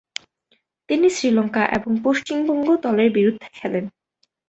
[0.89, 3.85] তিনি শ্রীলঙ্কা এবং পশ্চিমবঙ্গ দলের বিরুদ্ধে খেলেন।